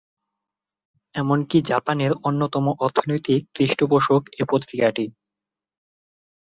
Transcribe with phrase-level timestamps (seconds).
[1.15, 5.05] এমনকি জাপানের অন্যতম অর্থনৈতিক পৃষ্ঠপোষক এ পত্রিকাটি।